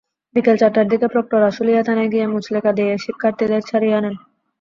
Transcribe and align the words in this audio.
বিকেল 0.35 0.55
চারটার 0.57 0.87
দিকে 0.87 1.07
প্রক্টর 1.07 1.41
আশুলিয়া 1.49 1.81
থানায় 1.83 2.11
গিয়ে 2.13 2.25
মুচলেকা 2.27 2.71
দিয়ে 2.77 2.93
শিক্ষার্থীদের 2.97 3.61
ছাড়িয়ে 3.61 3.97
আনেন। 3.99 4.15